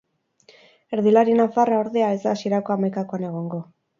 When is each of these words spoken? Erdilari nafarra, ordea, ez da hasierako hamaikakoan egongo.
Erdilari 0.97 1.35
nafarra, 1.41 1.77
ordea, 1.85 2.09
ez 2.17 2.19
da 2.25 2.33
hasierako 2.37 2.75
hamaikakoan 2.77 3.29
egongo. 3.31 3.63